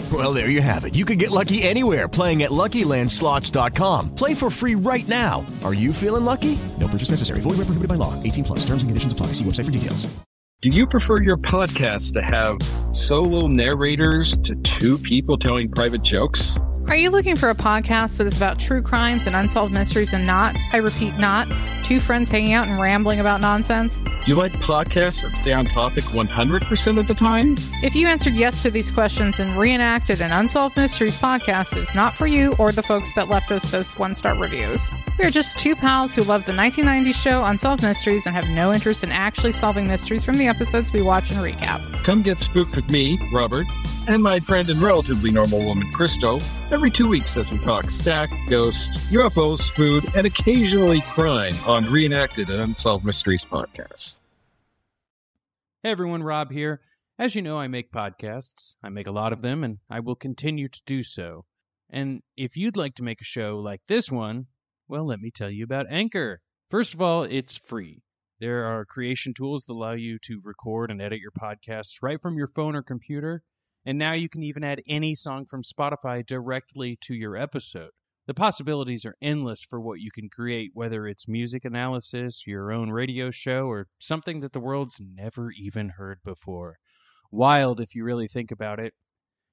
Well, 0.11 0.33
there 0.33 0.49
you 0.49 0.61
have 0.61 0.83
it. 0.85 0.95
You 0.95 1.05
can 1.05 1.19
get 1.19 1.29
lucky 1.29 1.61
anywhere 1.61 2.07
playing 2.07 2.41
at 2.41 2.49
LuckyLandSlots.com. 2.49 4.15
Play 4.15 4.33
for 4.33 4.49
free 4.49 4.73
right 4.73 5.07
now. 5.07 5.45
Are 5.63 5.75
you 5.75 5.93
feeling 5.93 6.25
lucky? 6.25 6.57
No 6.79 6.87
purchase 6.87 7.11
necessary. 7.11 7.39
Void 7.41 7.51
where 7.57 7.65
prohibited 7.65 7.87
by 7.87 7.95
law. 7.95 8.21
18 8.23 8.43
plus. 8.43 8.59
Terms 8.65 8.81
and 8.81 8.89
conditions 8.89 9.13
apply. 9.13 9.27
See 9.27 9.45
website 9.45 9.65
for 9.65 9.71
details. 9.71 10.11
Do 10.61 10.69
you 10.69 10.85
prefer 10.85 11.21
your 11.21 11.37
podcast 11.37 12.13
to 12.13 12.21
have 12.21 12.59
solo 12.93 13.47
narrators 13.47 14.37
to 14.39 14.55
two 14.55 14.97
people 14.97 15.37
telling 15.37 15.71
private 15.71 16.03
jokes? 16.03 16.59
Are 16.87 16.95
you 16.97 17.09
looking 17.09 17.37
for 17.37 17.49
a 17.49 17.55
podcast 17.55 18.17
that 18.17 18.27
is 18.27 18.35
about 18.35 18.59
true 18.59 18.81
crimes 18.81 19.25
and 19.25 19.33
unsolved 19.33 19.71
mysteries 19.73 20.11
and 20.11 20.27
not, 20.27 20.57
I 20.73 20.77
repeat, 20.77 21.17
not, 21.17 21.47
two 21.85 22.01
friends 22.01 22.29
hanging 22.29 22.51
out 22.51 22.67
and 22.67 22.81
rambling 22.81 23.21
about 23.21 23.39
nonsense? 23.39 23.97
Do 23.97 24.11
you 24.25 24.35
like 24.35 24.51
podcasts 24.53 25.21
that 25.21 25.31
stay 25.31 25.53
on 25.53 25.65
topic 25.65 26.03
100% 26.05 26.99
of 26.99 27.07
the 27.07 27.13
time? 27.13 27.55
If 27.81 27.95
you 27.95 28.07
answered 28.07 28.33
yes 28.33 28.61
to 28.63 28.69
these 28.71 28.91
questions 28.91 29.39
and 29.39 29.57
reenacted 29.57 30.19
an 30.19 30.31
Unsolved 30.33 30.75
Mysteries 30.75 31.15
podcast, 31.15 31.77
it's 31.77 31.95
not 31.95 32.13
for 32.13 32.27
you 32.27 32.55
or 32.59 32.73
the 32.73 32.83
folks 32.83 33.13
that 33.15 33.29
left 33.29 33.51
us 33.51 33.71
those 33.71 33.97
one 33.97 34.13
star 34.13 34.37
reviews. 34.37 34.91
We 35.17 35.25
are 35.25 35.31
just 35.31 35.57
two 35.59 35.75
pals 35.77 36.13
who 36.13 36.23
love 36.23 36.45
the 36.45 36.51
1990s 36.51 37.15
show 37.15 37.43
Unsolved 37.45 37.83
Mysteries 37.83 38.25
and 38.25 38.35
have 38.35 38.49
no 38.49 38.73
interest 38.73 39.03
in 39.05 39.13
actually 39.13 39.53
solving 39.53 39.87
mysteries 39.87 40.25
from 40.25 40.37
the 40.37 40.47
episodes 40.47 40.91
we 40.91 41.01
watch 41.01 41.31
and 41.31 41.39
recap. 41.39 41.81
Come 42.03 42.21
get 42.21 42.41
spooked 42.41 42.75
with 42.75 42.89
me, 42.91 43.17
Robert, 43.33 43.67
and 44.07 44.21
my 44.21 44.39
friend 44.39 44.69
and 44.69 44.81
relatively 44.81 45.31
normal 45.31 45.59
woman, 45.59 45.87
Christo, 45.93 46.39
every 46.71 46.89
two 46.89 47.07
weeks 47.07 47.37
as 47.37 47.51
we 47.51 47.57
talk 47.59 47.89
stack, 47.89 48.29
ghosts, 48.49 48.97
UFOs, 49.11 49.69
food, 49.71 50.05
and 50.15 50.25
occasionally 50.25 51.01
crime 51.01 51.53
on 51.65 51.85
Reenacted 51.91 52.49
and 52.49 52.61
Unsolved 52.61 53.05
Mysteries 53.05 53.45
podcasts. 53.45 54.19
Hey 55.83 55.91
everyone, 55.91 56.23
Rob 56.23 56.51
here. 56.51 56.81
As 57.17 57.35
you 57.35 57.41
know, 57.41 57.59
I 57.59 57.67
make 57.67 57.91
podcasts. 57.91 58.75
I 58.83 58.89
make 58.89 59.07
a 59.07 59.11
lot 59.11 59.33
of 59.33 59.41
them, 59.41 59.63
and 59.63 59.77
I 59.89 59.99
will 59.99 60.15
continue 60.15 60.67
to 60.67 60.81
do 60.85 61.03
so. 61.03 61.45
And 61.89 62.21
if 62.37 62.55
you'd 62.55 62.77
like 62.77 62.95
to 62.95 63.03
make 63.03 63.21
a 63.21 63.25
show 63.25 63.59
like 63.59 63.81
this 63.87 64.11
one, 64.11 64.47
well, 64.87 65.05
let 65.05 65.19
me 65.19 65.31
tell 65.31 65.49
you 65.49 65.63
about 65.63 65.85
Anchor. 65.89 66.41
First 66.69 66.93
of 66.93 67.01
all, 67.01 67.23
it's 67.23 67.57
free. 67.57 68.01
There 68.39 68.65
are 68.65 68.85
creation 68.85 69.33
tools 69.33 69.65
that 69.65 69.73
allow 69.73 69.91
you 69.91 70.17
to 70.23 70.41
record 70.43 70.89
and 70.89 71.01
edit 71.01 71.19
your 71.19 71.31
podcasts 71.31 71.97
right 72.01 72.21
from 72.21 72.37
your 72.37 72.47
phone 72.47 72.75
or 72.75 72.81
computer. 72.81 73.43
And 73.85 73.97
now 73.97 74.13
you 74.13 74.29
can 74.29 74.43
even 74.43 74.63
add 74.63 74.81
any 74.87 75.15
song 75.15 75.45
from 75.45 75.63
Spotify 75.63 76.25
directly 76.25 76.97
to 77.01 77.13
your 77.13 77.35
episode. 77.35 77.91
The 78.27 78.35
possibilities 78.35 79.03
are 79.05 79.15
endless 79.21 79.63
for 79.63 79.81
what 79.81 79.99
you 79.99 80.11
can 80.11 80.29
create, 80.29 80.71
whether 80.73 81.07
it's 81.07 81.27
music 81.27 81.65
analysis, 81.65 82.45
your 82.45 82.71
own 82.71 82.91
radio 82.91 83.31
show, 83.31 83.65
or 83.65 83.87
something 83.97 84.41
that 84.41 84.53
the 84.53 84.59
world's 84.59 85.01
never 85.01 85.51
even 85.51 85.89
heard 85.97 86.19
before. 86.23 86.77
Wild 87.31 87.79
if 87.79 87.95
you 87.95 88.03
really 88.03 88.27
think 88.27 88.51
about 88.51 88.79
it. 88.79 88.93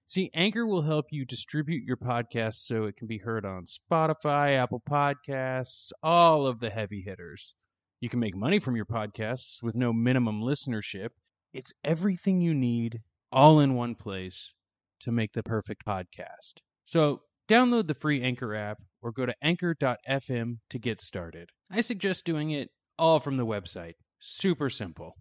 See, 0.04 0.30
Anchor 0.34 0.66
will 0.66 0.82
help 0.82 1.06
you 1.10 1.24
distribute 1.24 1.84
your 1.84 1.96
podcast 1.96 2.66
so 2.66 2.84
it 2.84 2.96
can 2.96 3.06
be 3.06 3.18
heard 3.18 3.44
on 3.44 3.66
Spotify, 3.66 4.56
Apple 4.56 4.82
Podcasts, 4.88 5.90
all 6.02 6.46
of 6.46 6.60
the 6.60 6.70
heavy 6.70 7.02
hitters. 7.02 7.54
You 8.00 8.08
can 8.08 8.20
make 8.20 8.36
money 8.36 8.58
from 8.58 8.76
your 8.76 8.86
podcasts 8.86 9.62
with 9.62 9.74
no 9.74 9.92
minimum 9.92 10.40
listenership. 10.40 11.10
It's 11.52 11.72
everything 11.82 12.40
you 12.40 12.54
need 12.54 13.00
all 13.30 13.60
in 13.60 13.74
one 13.74 13.94
place 13.94 14.52
to 15.00 15.12
make 15.12 15.32
the 15.32 15.42
perfect 15.42 15.84
podcast. 15.86 16.60
So, 16.84 17.22
download 17.48 17.86
the 17.86 17.94
free 17.94 18.22
Anchor 18.22 18.54
app 18.54 18.78
or 19.02 19.12
go 19.12 19.26
to 19.26 19.34
anchor.fm 19.42 20.58
to 20.70 20.78
get 20.78 21.00
started. 21.00 21.50
I 21.70 21.80
suggest 21.80 22.24
doing 22.24 22.50
it 22.50 22.70
all 22.98 23.20
from 23.20 23.36
the 23.36 23.46
website. 23.46 23.94
Super 24.20 24.70
simple. 24.70 25.14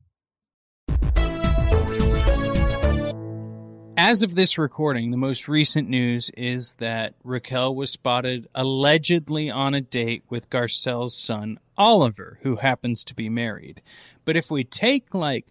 As 3.99 4.21
of 4.21 4.35
this 4.35 4.59
recording, 4.59 5.09
the 5.09 5.17
most 5.17 5.47
recent 5.47 5.89
news 5.89 6.29
is 6.37 6.75
that 6.75 7.15
Raquel 7.23 7.73
was 7.73 7.91
spotted 7.91 8.47
allegedly 8.53 9.49
on 9.49 9.73
a 9.73 9.81
date 9.81 10.23
with 10.29 10.51
Garcelle's 10.51 11.17
son, 11.17 11.59
Oliver, 11.77 12.37
who 12.43 12.57
happens 12.57 13.03
to 13.05 13.15
be 13.15 13.27
married. 13.27 13.81
But 14.23 14.37
if 14.37 14.51
we 14.51 14.63
take 14.63 15.15
like 15.15 15.47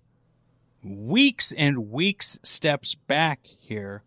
weeks 0.87 1.52
and 1.52 1.90
weeks 1.90 2.38
steps 2.43 2.95
back 2.95 3.40
here, 3.45 4.02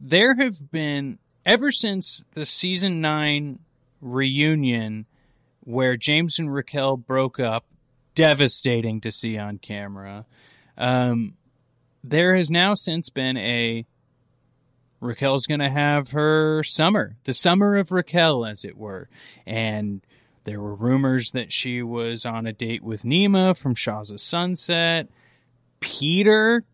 there 0.00 0.36
have 0.36 0.70
been, 0.70 1.18
ever 1.44 1.70
since 1.70 2.24
the 2.34 2.46
season 2.46 3.00
nine 3.00 3.60
reunion 4.00 5.06
where 5.60 5.96
James 5.96 6.38
and 6.38 6.52
Raquel 6.52 6.96
broke 6.96 7.38
up, 7.38 7.66
devastating 8.14 9.00
to 9.00 9.12
see 9.12 9.38
on 9.38 9.58
camera. 9.58 10.26
Um, 10.76 11.34
there 12.02 12.36
has 12.36 12.50
now 12.50 12.74
since 12.74 13.08
been 13.10 13.36
a 13.36 13.86
Raquel's 15.00 15.46
going 15.46 15.60
to 15.60 15.70
have 15.70 16.10
her 16.10 16.62
summer, 16.62 17.16
the 17.24 17.34
summer 17.34 17.76
of 17.76 17.90
Raquel, 17.90 18.46
as 18.46 18.64
it 18.64 18.76
were. 18.76 19.08
And 19.46 20.00
there 20.44 20.60
were 20.60 20.74
rumors 20.74 21.32
that 21.32 21.52
she 21.52 21.82
was 21.82 22.24
on 22.24 22.46
a 22.46 22.52
date 22.52 22.82
with 22.82 23.02
Nema 23.02 23.58
from 23.58 23.74
Shaw's 23.74 24.12
Sunset. 24.22 25.08
Peter 25.82 26.64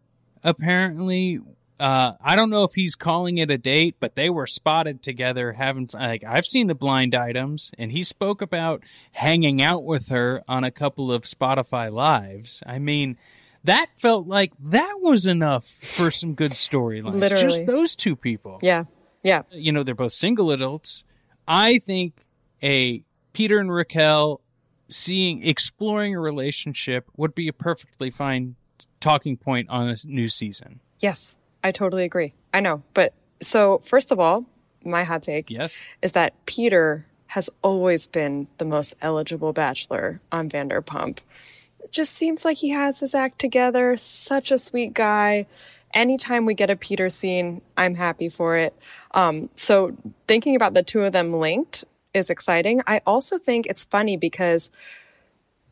apparently 0.44 1.40
uh, 1.80 2.14
I 2.20 2.34
don't 2.34 2.50
know 2.50 2.64
if 2.64 2.72
he's 2.74 2.96
calling 2.96 3.38
it 3.38 3.50
a 3.50 3.58
date, 3.58 3.96
but 4.00 4.16
they 4.16 4.30
were 4.30 4.46
spotted 4.46 5.02
together 5.02 5.52
having 5.52 5.88
like 5.94 6.24
I've 6.24 6.46
seen 6.46 6.66
the 6.66 6.74
blind 6.74 7.14
items, 7.14 7.70
and 7.78 7.92
he 7.92 8.02
spoke 8.02 8.42
about 8.42 8.82
hanging 9.12 9.62
out 9.62 9.84
with 9.84 10.08
her 10.08 10.42
on 10.48 10.64
a 10.64 10.72
couple 10.72 11.12
of 11.12 11.22
Spotify 11.22 11.92
lives. 11.92 12.62
I 12.66 12.78
mean, 12.80 13.16
that 13.64 13.90
felt 13.96 14.26
like 14.26 14.52
that 14.58 14.94
was 15.00 15.24
enough 15.24 15.66
for 15.66 16.10
some 16.10 16.34
good 16.34 16.52
storylines. 16.52 17.14
Literally. 17.14 17.42
Just 17.42 17.66
those 17.66 17.94
two 17.94 18.16
people. 18.16 18.58
Yeah. 18.60 18.84
Yeah. 19.22 19.42
You 19.52 19.72
know, 19.72 19.82
they're 19.84 19.94
both 19.94 20.12
single 20.12 20.50
adults. 20.50 21.04
I 21.46 21.78
think 21.78 22.24
a 22.62 23.04
Peter 23.32 23.58
and 23.58 23.72
Raquel 23.72 24.40
seeing 24.88 25.46
exploring 25.46 26.14
a 26.14 26.20
relationship 26.20 27.08
would 27.16 27.34
be 27.34 27.46
a 27.46 27.52
perfectly 27.52 28.10
fine 28.10 28.56
talking 29.00 29.37
point 29.37 29.69
on 29.69 29.88
this 29.88 30.05
new 30.05 30.28
season. 30.28 30.81
Yes, 31.00 31.35
I 31.62 31.71
totally 31.73 32.05
agree. 32.05 32.35
I 32.52 32.61
know. 32.61 32.83
But 32.95 33.12
so, 33.40 33.78
first 33.85 34.11
of 34.11 34.19
all, 34.19 34.47
my 34.85 35.05
hot 35.05 35.23
take 35.23 35.50
Yes. 35.50 35.85
is 36.02 36.12
that 36.12 36.35
Peter 36.47 37.07
has 37.28 37.50
always 37.62 38.07
been 38.07 38.49
the 38.59 38.64
most 38.64 38.95
eligible 39.02 39.52
bachelor 39.52 40.21
on 40.33 40.49
Vanderpump. 40.49 41.19
It 41.81 41.93
just 41.93 42.14
seems 42.14 42.45
like 42.45 42.57
he 42.59 42.71
has 42.71 43.00
his 43.00 43.14
act 43.14 43.38
together. 43.38 43.97
Such 43.97 44.50
a 44.50 44.59
sweet 44.59 44.95
guy. 44.95 45.47
Anytime 45.95 46.47
we 46.47 46.55
get 46.55 46.71
a 46.71 46.76
Peter 46.76 47.09
scene, 47.11 47.61
I'm 47.76 47.95
happy 47.95 48.28
for 48.28 48.57
it. 48.57 48.75
Um, 49.12 49.49
so 49.55 49.97
thinking 50.26 50.57
about 50.57 50.75
the 50.75 50.83
two 50.83 51.02
of 51.02 51.12
them 51.12 51.33
linked 51.33 51.85
is 52.14 52.31
exciting. 52.31 52.83
I 52.87 53.00
also 53.07 53.38
think 53.38 53.67
it's 53.67 53.85
funny 53.85 54.17
because 54.17 54.71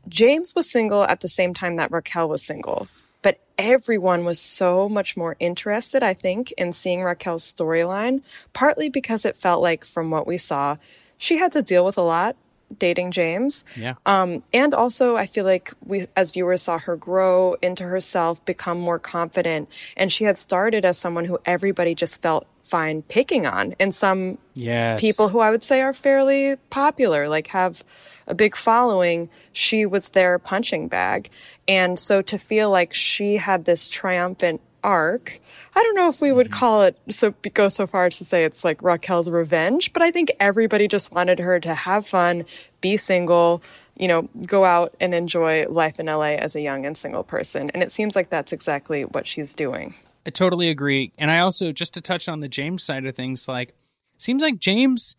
James 0.09 0.55
was 0.55 0.71
single 0.71 1.05
at 1.05 1.21
the 1.21 1.29
same 1.29 1.53
time 1.55 1.77
that 1.77 1.91
Raquel 1.91 2.29
was 2.29 2.43
single, 2.45 2.87
but 3.23 3.41
everyone 3.59 4.25
was 4.25 4.39
so 4.39 4.89
much 4.89 5.17
more 5.17 5.37
interested, 5.41 6.03
I 6.03 6.15
think, 6.15 6.53
in 6.53 6.73
seeing 6.73 7.03
Raquel's 7.03 7.51
storyline, 7.51 8.23
partly 8.53 8.89
because 8.89 9.25
it 9.25 9.37
felt 9.37 9.63
like, 9.63 9.85
from 9.85 10.11
what 10.11 10.27
we 10.27 10.39
saw, 10.39 10.77
she 11.19 11.39
had 11.39 11.53
to 11.53 11.63
deal 11.63 11.85
with 11.85 11.99
a 11.99 12.03
lot 12.03 12.37
dating 12.79 13.13
James. 13.13 13.65
Yeah. 13.77 13.95
Um, 14.05 14.43
and 14.53 14.75
also, 14.75 15.17
I 15.17 15.27
feel 15.27 15.45
like 15.45 15.73
we, 15.85 16.07
as 16.17 16.33
viewers, 16.33 16.63
saw 16.63 16.79
her 16.79 16.97
grow 16.97 17.55
into 17.63 17.85
herself, 17.85 18.45
become 18.45 18.79
more 18.79 18.99
confident. 18.99 19.69
And 19.97 20.13
she 20.13 20.25
had 20.25 20.37
started 20.37 20.85
as 20.85 20.99
someone 20.99 21.25
who 21.25 21.39
everybody 21.45 21.95
just 21.95 22.21
felt 22.23 22.47
fine 22.67 23.03
picking 23.03 23.47
on. 23.47 23.75
And 23.81 23.95
some 23.95 24.39
Yes. 24.55 25.01
people 25.01 25.29
who 25.29 25.41
I 25.41 25.51
would 25.51 25.63
say 25.63 25.81
are 25.81 25.93
fairly 25.93 26.57
popular, 26.71 27.29
like 27.29 27.47
have 27.49 27.85
a 28.27 28.35
big 28.35 28.57
following, 28.57 29.29
she 29.53 29.87
was 29.87 30.11
their 30.11 30.39
punching 30.39 30.89
bag. 30.89 31.31
And 31.69 31.99
so 31.99 32.23
to 32.23 32.39
feel 32.39 32.71
like 32.71 32.93
she 32.93 33.37
had 33.37 33.65
this 33.65 33.89
triumphant 33.89 34.61
arc, 34.83 35.41
I 35.75 35.83
don't 35.83 35.95
know 35.95 36.09
if 36.09 36.21
we 36.21 36.33
would 36.33 36.47
mm-hmm. 36.47 36.59
call 36.59 36.83
it 36.83 36.99
so 37.09 37.35
go 37.55 37.69
so 37.69 37.87
far 37.87 38.07
as 38.07 38.19
to 38.19 38.25
say 38.25 38.45
it's 38.45 38.65
like 38.65 38.83
Raquel's 38.83 39.29
revenge, 39.29 39.93
but 39.93 40.03
I 40.03 40.11
think 40.11 40.33
everybody 40.41 40.89
just 40.89 41.13
wanted 41.13 41.39
her 41.39 41.61
to 41.61 41.75
have 41.75 42.07
fun, 42.07 42.45
be 42.81 42.97
single, 42.97 43.63
you 43.97 44.09
know, 44.09 44.29
go 44.47 44.65
out 44.65 44.95
and 45.01 45.15
enjoy 45.15 45.67
life 45.69 45.99
in 45.99 46.07
LA 46.07 46.37
as 46.37 46.55
a 46.55 46.61
young 46.61 46.85
and 46.87 46.97
single 46.97 47.25
person. 47.25 47.71
And 47.71 47.83
it 47.83 47.91
seems 47.91 48.15
like 48.15 48.31
that's 48.31 48.53
exactly 48.53 49.05
what 49.05 49.27
she's 49.27 49.55
doing. 49.55 49.95
I 50.27 50.31
totally 50.31 50.69
agree. 50.69 51.13
And 51.19 51.31
I 51.31 51.39
also, 51.39 51.71
just 51.73 51.95
to 51.95 52.01
touch 52.01 52.29
on 52.29 52.41
the 52.41 52.49
James 52.49 52.83
side 52.83 53.07
of 53.07 53.15
things, 53.15 53.47
like, 53.47 53.75
seems 54.19 54.43
like 54.43 54.59
James 54.59 55.15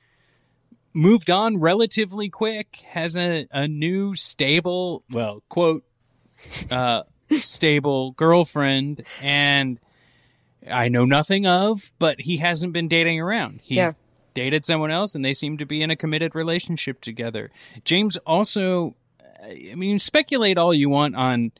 moved 0.93 1.29
on 1.29 1.59
relatively 1.59 2.29
quick, 2.29 2.77
has 2.91 3.15
a, 3.17 3.47
a 3.51 3.67
new 3.67 4.15
stable, 4.15 5.03
well, 5.11 5.43
quote, 5.49 5.83
uh, 6.71 7.03
stable 7.37 8.11
girlfriend, 8.11 9.03
and 9.21 9.79
I 10.69 10.89
know 10.89 11.05
nothing 11.05 11.47
of, 11.47 11.91
but 11.99 12.21
he 12.21 12.37
hasn't 12.37 12.73
been 12.73 12.87
dating 12.87 13.21
around. 13.21 13.61
He 13.63 13.75
Yeah. 13.75 13.93
dated 14.33 14.65
someone 14.65 14.91
else, 14.91 15.15
and 15.15 15.23
they 15.23 15.33
seem 15.33 15.57
to 15.59 15.65
be 15.65 15.81
in 15.81 15.89
a 15.91 15.95
committed 15.95 16.35
relationship 16.35 16.99
together. 17.01 17.49
James 17.85 18.17
also, 18.17 18.95
I 19.43 19.73
mean, 19.75 19.99
speculate 19.99 20.57
all 20.57 20.73
you 20.73 20.89
want 20.89 21.15
on 21.15 21.51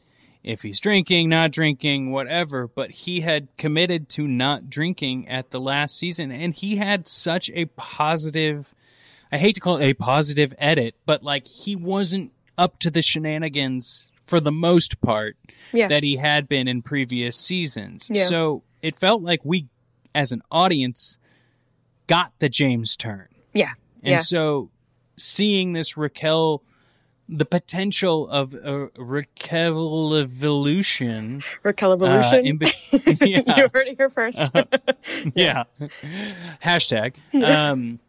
if 0.48 0.62
he's 0.63 0.80
drinking, 0.80 1.30
not 1.30 1.51
drinking, 1.51 2.12
whatever, 2.12 2.68
but 2.68 2.89
he 2.89 3.22
had 3.22 3.50
committed 3.58 4.08
to 4.10 4.27
not 4.27 4.70
drinking 4.70 5.27
at 5.27 5.51
the 5.51 5.60
last 5.60 5.98
season, 5.98 6.32
and 6.32 6.54
he 6.54 6.77
had 6.77 7.08
such 7.08 7.51
a 7.54 7.66
positive. 7.75 8.74
I 9.32 9.38
hate 9.38 9.56
to 9.56 9.62
call 9.62 9.77
it 9.77 9.86
a 9.86 9.94
positive 9.94 10.54
edit, 10.58 10.96
but 11.06 11.22
like 11.22 11.46
he 11.46 11.75
wasn't 11.75 12.32
up 12.58 12.80
to 12.80 12.89
the 12.89 13.01
shenanigans 13.01 14.08
for 14.25 14.39
the 14.39 14.51
most 14.51 15.01
part 15.01 15.36
Yeah. 15.74 15.88
that 15.89 16.04
he 16.04 16.16
had 16.16 16.48
been 16.48 16.68
in 16.68 16.82
previous 16.82 17.38
seasons. 17.38 18.10
Yeah. 18.10 18.25
So 18.25 18.63
it 18.82 18.96
felt 18.96 19.22
like 19.22 19.42
we, 19.44 19.68
as 20.16 20.32
an 20.32 20.42
audience, 20.50 21.18
got 22.08 22.32
the 22.39 22.50
James 22.50 22.96
turn. 22.96 23.27
Yeah. 23.54 23.72
And 24.01 24.12
yeah. 24.12 24.20
so 24.20 24.70
seeing 25.18 25.74
this 25.74 25.98
Raquel, 25.98 26.63
the 27.29 27.46
potential 27.46 28.27
of 28.29 28.53
a 28.53 28.89
Raquel 28.98 30.15
evolution. 30.15 31.43
Raquel 31.63 31.91
uh, 31.91 31.96
evolution. 31.96 32.46
in 32.46 32.57
be- 32.57 32.72
yeah. 33.22 33.57
you 33.57 33.69
heard 33.74 33.88
it 33.88 33.98
here 33.98 34.10
first. 34.10 34.50
yeah. 35.36 35.63
Hashtag. 36.63 37.15
Um, 37.41 38.00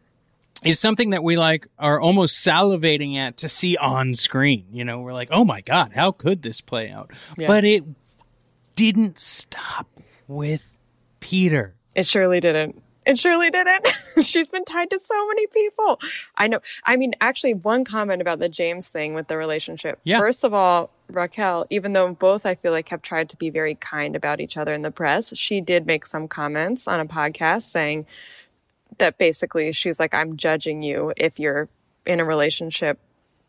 is 0.63 0.79
something 0.79 1.11
that 1.11 1.23
we 1.23 1.37
like 1.37 1.67
are 1.77 1.99
almost 1.99 2.45
salivating 2.45 3.15
at 3.15 3.37
to 3.37 3.49
see 3.49 3.77
on 3.77 4.15
screen. 4.15 4.65
You 4.71 4.83
know, 4.83 4.99
we're 4.99 5.13
like, 5.13 5.29
oh 5.31 5.45
my 5.45 5.61
God, 5.61 5.93
how 5.93 6.11
could 6.11 6.41
this 6.41 6.61
play 6.61 6.89
out? 6.89 7.11
Yeah. 7.37 7.47
But 7.47 7.65
it 7.65 7.83
didn't 8.75 9.17
stop 9.17 9.87
with 10.27 10.71
Peter. 11.19 11.75
It 11.95 12.05
surely 12.05 12.39
didn't. 12.39 12.81
It 13.09 13.17
surely 13.17 13.49
didn't. 13.49 13.87
She's 14.21 14.51
been 14.51 14.65
tied 14.65 14.91
to 14.91 14.99
so 14.99 15.27
many 15.29 15.47
people. 15.47 15.99
I 16.37 16.47
know. 16.47 16.59
I 16.85 16.95
mean, 16.95 17.13
actually, 17.19 17.55
one 17.55 17.83
comment 17.83 18.21
about 18.21 18.37
the 18.37 18.49
James 18.49 18.87
thing 18.87 19.15
with 19.15 19.27
the 19.27 19.35
relationship. 19.35 19.99
Yeah. 20.03 20.19
First 20.19 20.43
of 20.43 20.53
all, 20.53 20.91
Raquel, 21.09 21.65
even 21.71 21.93
though 21.93 22.13
both 22.13 22.45
I 22.45 22.53
feel 22.53 22.71
like 22.71 22.89
have 22.89 23.01
tried 23.01 23.27
to 23.29 23.37
be 23.37 23.49
very 23.49 23.73
kind 23.73 24.15
about 24.15 24.39
each 24.39 24.57
other 24.57 24.73
in 24.73 24.83
the 24.83 24.91
press, 24.91 25.35
she 25.35 25.59
did 25.59 25.87
make 25.87 26.05
some 26.05 26.27
comments 26.27 26.87
on 26.87 26.99
a 26.99 27.05
podcast 27.07 27.63
saying 27.63 28.05
that 28.99 29.17
basically 29.17 29.71
she's 29.71 29.99
like, 29.99 30.13
I'm 30.13 30.37
judging 30.37 30.83
you 30.83 31.11
if 31.17 31.39
you're 31.39 31.67
in 32.05 32.19
a 32.19 32.25
relationship 32.25 32.99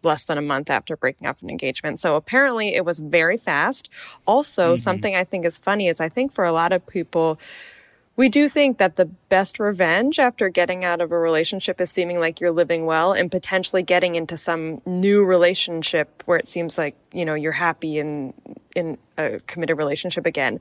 less 0.02 0.24
than 0.24 0.38
a 0.38 0.42
month 0.42 0.70
after 0.70 0.96
breaking 0.96 1.26
up 1.26 1.42
an 1.42 1.50
engagement. 1.50 2.00
So 2.00 2.16
apparently 2.16 2.74
it 2.74 2.86
was 2.86 2.98
very 2.98 3.36
fast. 3.36 3.90
Also, 4.26 4.68
mm-hmm. 4.68 4.76
something 4.76 5.14
I 5.14 5.24
think 5.24 5.44
is 5.44 5.58
funny 5.58 5.88
is 5.88 6.00
I 6.00 6.08
think 6.08 6.32
for 6.32 6.46
a 6.46 6.52
lot 6.52 6.72
of 6.72 6.86
people, 6.86 7.38
we 8.20 8.28
do 8.28 8.50
think 8.50 8.76
that 8.76 8.96
the 8.96 9.06
best 9.06 9.58
revenge 9.58 10.18
after 10.18 10.50
getting 10.50 10.84
out 10.84 11.00
of 11.00 11.10
a 11.10 11.18
relationship 11.18 11.80
is 11.80 11.88
seeming 11.88 12.20
like 12.20 12.38
you're 12.38 12.50
living 12.50 12.84
well 12.84 13.14
and 13.14 13.30
potentially 13.30 13.82
getting 13.82 14.14
into 14.14 14.36
some 14.36 14.82
new 14.84 15.24
relationship 15.24 16.22
where 16.26 16.36
it 16.36 16.46
seems 16.46 16.76
like, 16.76 16.94
you 17.14 17.24
know, 17.24 17.32
you're 17.32 17.50
happy 17.50 17.98
in 17.98 18.34
in 18.76 18.98
a 19.16 19.40
committed 19.46 19.78
relationship 19.78 20.26
again. 20.26 20.60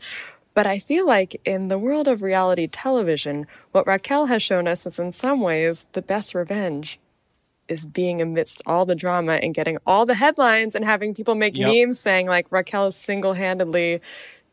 But 0.53 0.67
I 0.67 0.79
feel 0.79 1.05
like 1.05 1.35
in 1.43 1.67
the 1.67 1.77
world 1.77 2.07
of 2.07 2.21
reality 2.21 2.65
television, 2.65 3.45
what 3.73 3.85
Raquel 3.85 4.27
has 4.27 4.41
shown 4.41 4.65
us 4.65 4.85
is 4.85 4.97
in 4.97 5.11
some 5.11 5.41
ways 5.41 5.85
the 5.91 6.01
best 6.01 6.33
revenge 6.33 6.97
is 7.67 7.85
being 7.85 8.21
amidst 8.21 8.61
all 8.67 8.85
the 8.85 8.95
drama 8.95 9.33
and 9.33 9.53
getting 9.53 9.77
all 9.85 10.05
the 10.05 10.15
headlines 10.15 10.75
and 10.75 10.85
having 10.85 11.13
people 11.13 11.35
make 11.35 11.57
Yep. 11.57 11.73
memes 11.73 11.99
saying 11.99 12.27
like 12.27 12.49
Raquel 12.53 12.87
is 12.87 12.95
single-handedly 12.95 13.99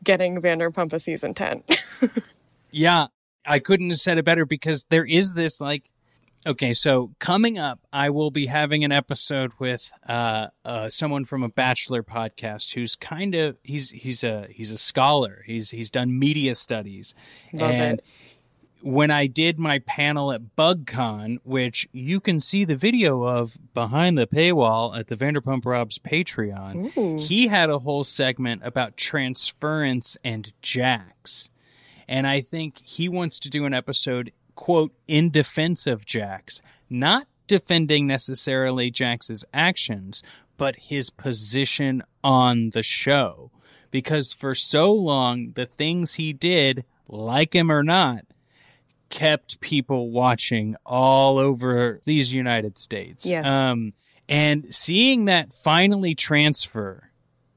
getting 0.03 0.41
Vanderpump 0.41 0.91
a 0.91 0.99
season 0.99 1.33
10. 1.33 1.63
Yeah, 2.77 3.07
I 3.43 3.57
couldn't 3.57 3.89
have 3.89 3.99
said 3.99 4.19
it 4.19 4.25
better 4.25 4.45
because 4.45 4.85
there 4.85 5.05
is 5.05 5.33
this 5.33 5.59
like 5.59 5.89
okay, 6.45 6.73
so 6.75 7.11
coming 7.19 7.57
up 7.57 7.79
I 7.91 8.11
will 8.11 8.29
be 8.29 8.45
having 8.45 8.83
an 8.83 8.91
episode 8.91 9.51
with 9.57 9.91
uh, 10.07 10.47
uh 10.63 10.89
someone 10.91 11.25
from 11.25 11.41
a 11.41 11.49
bachelor 11.49 12.03
podcast 12.03 12.75
who's 12.75 12.95
kind 12.95 13.33
of 13.33 13.57
he's 13.63 13.89
he's 13.89 14.23
a 14.23 14.47
he's 14.51 14.71
a 14.71 14.77
scholar. 14.77 15.43
He's 15.47 15.71
he's 15.71 15.89
done 15.89 16.19
media 16.19 16.53
studies. 16.53 17.15
Love 17.51 17.71
and 17.71 17.99
it. 17.99 18.05
when 18.81 19.09
I 19.09 19.25
did 19.25 19.57
my 19.57 19.79
panel 19.79 20.31
at 20.31 20.55
BugCon, 20.55 21.39
which 21.43 21.89
you 21.91 22.19
can 22.19 22.39
see 22.39 22.63
the 22.63 22.75
video 22.75 23.23
of 23.23 23.57
behind 23.73 24.19
the 24.19 24.27
paywall 24.27 24.95
at 24.95 25.07
the 25.07 25.15
Vanderpump 25.15 25.65
Rob's 25.65 25.97
Patreon, 25.97 26.95
Ooh. 26.95 27.17
he 27.17 27.47
had 27.47 27.71
a 27.71 27.79
whole 27.79 28.03
segment 28.03 28.61
about 28.63 28.97
transference 28.97 30.15
and 30.23 30.53
Jax. 30.61 31.49
And 32.07 32.25
I 32.25 32.41
think 32.41 32.79
he 32.83 33.09
wants 33.09 33.39
to 33.39 33.49
do 33.49 33.65
an 33.65 33.73
episode, 33.73 34.31
quote, 34.55 34.93
in 35.07 35.29
defense 35.29 35.85
of 35.87 36.05
Jax, 36.05 36.61
not 36.89 37.27
defending 37.47 38.07
necessarily 38.07 38.89
Jax's 38.91 39.43
actions, 39.53 40.23
but 40.57 40.75
his 40.77 41.09
position 41.09 42.03
on 42.23 42.71
the 42.71 42.83
show. 42.83 43.51
Because 43.91 44.33
for 44.33 44.55
so 44.55 44.91
long, 44.91 45.51
the 45.55 45.65
things 45.65 46.15
he 46.15 46.33
did, 46.33 46.83
like 47.07 47.53
him 47.53 47.71
or 47.71 47.83
not, 47.83 48.25
kept 49.09 49.61
people 49.61 50.11
watching 50.11 50.75
all 50.85 51.37
over 51.37 52.01
these 52.05 52.33
United 52.33 52.77
States. 52.77 53.25
Yes. 53.25 53.47
Um, 53.47 53.93
and 54.27 54.75
seeing 54.75 55.25
that 55.25 55.53
finally 55.53 56.13
transfer 56.15 57.09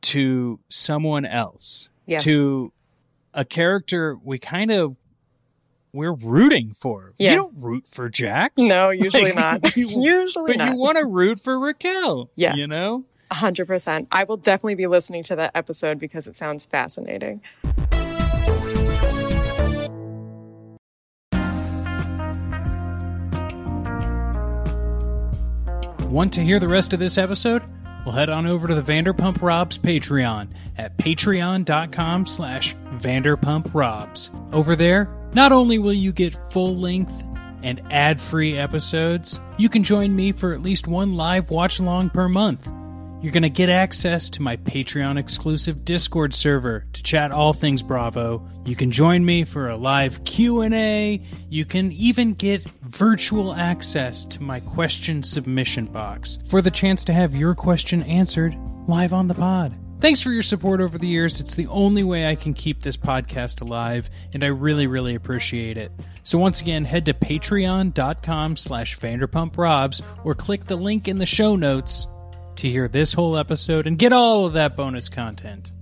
to 0.02 0.60
someone 0.68 1.26
else, 1.26 1.88
Yes. 2.06 2.22
to 2.24 2.72
a 3.34 3.44
character 3.44 4.16
we 4.22 4.38
kind 4.38 4.70
of 4.70 4.96
we're 5.92 6.12
rooting 6.12 6.72
for. 6.72 7.14
Yeah. 7.18 7.32
You 7.32 7.36
don't 7.38 7.54
root 7.56 7.86
for 7.88 8.08
Jax. 8.08 8.54
No, 8.58 8.90
usually 8.90 9.32
Like, 9.32 9.62
not. 9.62 9.76
you- 9.76 9.88
usually 9.88 10.52
but 10.52 10.58
not. 10.58 10.68
you 10.70 10.76
want 10.76 10.98
to 10.98 11.04
root 11.04 11.40
for 11.40 11.58
Raquel. 11.58 12.30
Yeah. 12.36 12.54
You 12.54 12.66
know? 12.68 13.04
100%. 13.32 14.06
I 14.12 14.24
will 14.24 14.36
definitely 14.36 14.74
be 14.76 14.86
listening 14.86 15.24
to 15.24 15.36
that 15.36 15.52
episode 15.56 15.98
because 15.98 16.26
it 16.28 16.36
sounds 16.36 16.64
fascinating. 16.64 17.40
Want 26.08 26.32
to 26.34 26.42
hear 26.42 26.58
the 26.58 26.66
rest 26.68 26.92
of 26.92 26.98
this 26.98 27.16
episode? 27.18 27.62
Well, 28.04 28.14
head 28.14 28.30
on 28.30 28.46
over 28.46 28.66
to 28.66 28.74
the 28.74 28.92
Vanderpump 28.92 29.42
Robs 29.42 29.76
Patreon 29.78 30.48
at 30.78 30.96
patreon.com 30.96 32.26
slash 32.26 32.74
vanderpumprobs. 32.94 34.54
Over 34.54 34.74
there, 34.74 35.08
not 35.34 35.52
only 35.52 35.78
will 35.78 35.92
you 35.92 36.12
get 36.12 36.34
full-length 36.52 37.24
and 37.62 37.82
ad-free 37.90 38.56
episodes, 38.56 39.38
you 39.58 39.68
can 39.68 39.82
join 39.82 40.16
me 40.16 40.32
for 40.32 40.54
at 40.54 40.62
least 40.62 40.86
one 40.86 41.14
live 41.14 41.50
watch-along 41.50 42.10
per 42.10 42.28
month. 42.28 42.70
You're 43.22 43.32
going 43.32 43.42
to 43.42 43.50
get 43.50 43.68
access 43.68 44.30
to 44.30 44.42
my 44.42 44.56
Patreon 44.56 45.18
exclusive 45.18 45.84
Discord 45.84 46.32
server 46.32 46.86
to 46.94 47.02
chat 47.02 47.32
all 47.32 47.52
things 47.52 47.82
Bravo. 47.82 48.48
You 48.64 48.74
can 48.74 48.90
join 48.90 49.22
me 49.22 49.44
for 49.44 49.68
a 49.68 49.76
live 49.76 50.24
Q&A. 50.24 51.22
You 51.50 51.64
can 51.66 51.92
even 51.92 52.32
get 52.32 52.64
virtual 52.80 53.52
access 53.52 54.24
to 54.24 54.42
my 54.42 54.60
question 54.60 55.22
submission 55.22 55.84
box 55.84 56.38
for 56.48 56.62
the 56.62 56.70
chance 56.70 57.04
to 57.04 57.12
have 57.12 57.36
your 57.36 57.54
question 57.54 58.02
answered 58.04 58.56
live 58.88 59.12
on 59.12 59.28
the 59.28 59.34
pod. 59.34 59.76
Thanks 60.00 60.22
for 60.22 60.30
your 60.30 60.42
support 60.42 60.80
over 60.80 60.96
the 60.96 61.06
years. 61.06 61.42
It's 61.42 61.54
the 61.54 61.66
only 61.66 62.02
way 62.02 62.26
I 62.26 62.36
can 62.36 62.54
keep 62.54 62.80
this 62.80 62.96
podcast 62.96 63.60
alive, 63.60 64.08
and 64.32 64.42
I 64.42 64.46
really, 64.46 64.86
really 64.86 65.14
appreciate 65.14 65.76
it. 65.76 65.92
So 66.22 66.38
once 66.38 66.62
again, 66.62 66.86
head 66.86 67.04
to 67.04 67.12
patreon.com 67.12 68.56
slash 68.56 68.98
vanderpumprobs 68.98 70.00
or 70.24 70.34
click 70.34 70.64
the 70.64 70.76
link 70.76 71.06
in 71.06 71.18
the 71.18 71.26
show 71.26 71.54
notes 71.54 72.06
to 72.60 72.70
hear 72.70 72.88
this 72.88 73.14
whole 73.14 73.36
episode 73.38 73.86
and 73.86 73.98
get 73.98 74.12
all 74.12 74.44
of 74.44 74.52
that 74.52 74.76
bonus 74.76 75.08
content. 75.08 75.72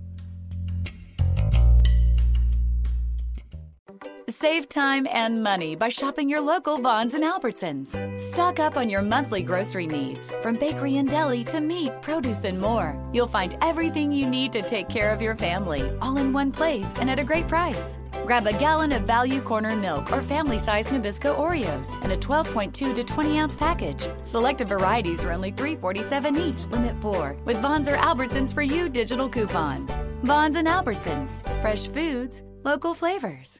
Save 4.41 4.69
time 4.69 5.05
and 5.11 5.43
money 5.43 5.75
by 5.75 5.89
shopping 5.89 6.29
your 6.29 6.39
local 6.39 6.77
Vons 6.77 7.13
and 7.13 7.25
Albertsons. 7.25 7.91
Stock 8.17 8.57
up 8.61 8.77
on 8.77 8.89
your 8.89 9.01
monthly 9.01 9.43
grocery 9.43 9.85
needs, 9.85 10.31
from 10.41 10.55
bakery 10.55 10.95
and 10.95 11.09
deli 11.09 11.43
to 11.43 11.59
meat, 11.59 11.91
produce, 12.01 12.45
and 12.45 12.57
more. 12.57 12.97
You'll 13.11 13.27
find 13.27 13.57
everything 13.61 14.13
you 14.13 14.29
need 14.29 14.53
to 14.53 14.61
take 14.61 14.87
care 14.87 15.11
of 15.11 15.21
your 15.21 15.35
family, 15.35 15.91
all 16.01 16.15
in 16.15 16.31
one 16.31 16.53
place 16.53 16.93
and 17.01 17.09
at 17.09 17.19
a 17.19 17.23
great 17.25 17.49
price. 17.49 17.97
Grab 18.25 18.47
a 18.47 18.53
gallon 18.53 18.93
of 18.93 19.01
Value 19.01 19.41
Corner 19.41 19.75
milk 19.75 20.09
or 20.09 20.21
family 20.21 20.57
size 20.57 20.87
Nabisco 20.87 21.37
Oreos 21.37 22.01
in 22.05 22.11
a 22.11 22.15
12.2 22.15 22.95
to 22.95 23.03
20 23.03 23.39
ounce 23.39 23.57
package. 23.57 24.07
Selected 24.23 24.69
varieties 24.69 25.25
are 25.25 25.33
only 25.33 25.51
$3.47 25.51 26.37
each, 26.39 26.65
limit 26.71 26.95
4, 27.01 27.35
with 27.43 27.57
Vons 27.57 27.89
or 27.89 27.97
Albertsons 27.97 28.53
for 28.53 28.61
you 28.61 28.87
digital 28.87 29.27
coupons. 29.27 29.91
Vons 30.23 30.55
and 30.55 30.65
Albertsons, 30.69 31.41
fresh 31.59 31.89
foods, 31.89 32.41
local 32.63 32.93
flavors. 32.93 33.59